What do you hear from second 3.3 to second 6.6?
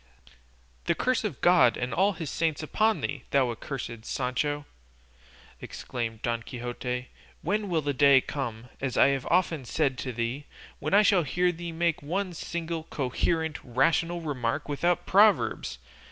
accursed Sancho!" exclaimed Don